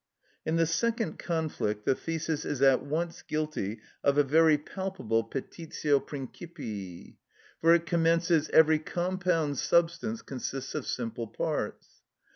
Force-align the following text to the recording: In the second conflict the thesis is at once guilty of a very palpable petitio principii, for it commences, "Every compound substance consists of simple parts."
In 0.47 0.55
the 0.55 0.65
second 0.65 1.19
conflict 1.19 1.85
the 1.85 1.93
thesis 1.93 2.43
is 2.43 2.59
at 2.63 2.83
once 2.83 3.21
guilty 3.21 3.81
of 4.03 4.17
a 4.17 4.23
very 4.23 4.57
palpable 4.57 5.23
petitio 5.23 5.99
principii, 5.99 7.17
for 7.59 7.75
it 7.75 7.85
commences, 7.85 8.49
"Every 8.49 8.79
compound 8.79 9.59
substance 9.59 10.23
consists 10.23 10.73
of 10.73 10.87
simple 10.87 11.27
parts." 11.27 12.01